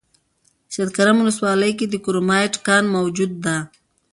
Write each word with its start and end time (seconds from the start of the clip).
سیدکرم 0.73 1.17
ولسوالۍ 1.19 1.71
کې 1.79 1.85
د 1.89 1.95
کرومایټ 2.05 2.53
کان 2.65 2.83
موجود 2.95 3.31
ده 3.45 3.55